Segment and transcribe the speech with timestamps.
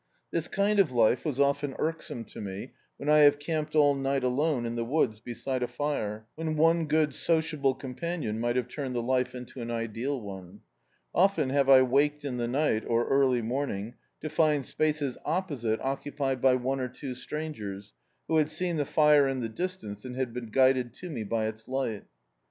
[0.31, 4.23] This kind of life was often irksome to me, when I have camped all night
[4.23, 8.67] alone in the woods, beside a fire, when one good sociable com panion mi^t have
[8.67, 10.61] turned the life into an ideal one.
[11.13, 16.41] Often have I waked in the night, or early morning, to find spaces opposite occupied
[16.41, 17.93] by one or two stran gers,
[18.27, 21.45] who had seen the fire in the distance, and had been guided to me by
[21.45, 22.05] its li^t.